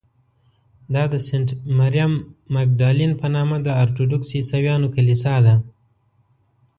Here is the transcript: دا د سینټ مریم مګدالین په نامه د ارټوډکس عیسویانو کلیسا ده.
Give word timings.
دا 0.93 1.03
د 1.13 1.15
سینټ 1.27 1.49
مریم 1.79 2.13
مګدالین 2.55 3.11
په 3.21 3.27
نامه 3.35 3.57
د 3.61 3.67
ارټوډکس 3.81 4.29
عیسویانو 4.39 4.87
کلیسا 4.95 5.35
ده. 5.45 5.55